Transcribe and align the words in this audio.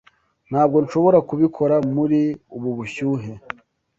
Ntabwo 0.49 0.77
nshobora 0.83 1.17
kubikora 1.29 1.75
muri 1.95 2.21
ubu 2.55 2.69
bushyuhe. 2.77 3.31